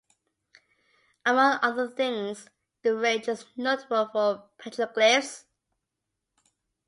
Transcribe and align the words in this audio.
Among 1.27 1.59
other 1.61 1.87
things, 1.87 2.49
the 2.81 2.95
range 2.95 3.27
is 3.27 3.45
notable 3.55 4.07
for 4.07 4.49
petroglyphs. 4.57 5.43